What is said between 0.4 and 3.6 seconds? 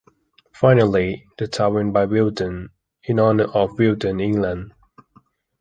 Finally, the town went by Wilton, in honor